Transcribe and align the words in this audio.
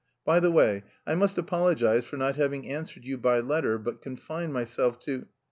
By 0.25 0.39
the 0.39 0.49
way, 0.49 0.83
I 1.05 1.13
must 1.13 1.37
apologise 1.37 2.05
for 2.05 2.17
not 2.17 2.35
having 2.35 2.67
answered 2.67 3.05
you 3.05 3.19
by 3.19 3.39
letter, 3.39 3.77
but 3.77 4.01
confined 4.01 4.51
myself 4.51 4.97
to..." 5.01 5.27